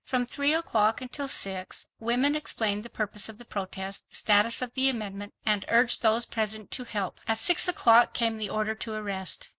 From 0.03 0.25
three 0.25 0.51
o'clock 0.55 0.99
until 0.99 1.27
six, 1.27 1.85
women 1.99 2.35
explained 2.35 2.83
the 2.83 2.89
purpose 2.89 3.29
of 3.29 3.37
the 3.37 3.45
protest, 3.45 4.09
the 4.09 4.15
status 4.15 4.63
of 4.63 4.73
the 4.73 4.89
amendment, 4.89 5.35
and 5.45 5.63
urged 5.67 6.01
those 6.01 6.25
present 6.25 6.71
to 6.71 6.85
help. 6.85 7.21
At 7.27 7.37
six 7.37 7.67
o'clock 7.67 8.11
came 8.15 8.37
the 8.39 8.49
order 8.49 8.73
to 8.73 8.93
arrest. 8.95 9.49